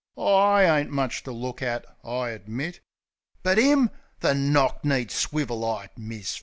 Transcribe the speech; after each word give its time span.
Oh, 0.17 0.25
I 0.35 0.79
ain't 0.79 0.89
much 0.89 1.21
to 1.25 1.31
look 1.31 1.61
at, 1.61 1.85
I 2.03 2.29
admit. 2.29 2.79
But 3.43 3.59
'im! 3.59 3.91
The 4.21 4.33
knock 4.33 4.83
kneed, 4.83 5.11
swivel 5.11 5.63
eyed 5.63 5.91
misfit!. 5.95 6.39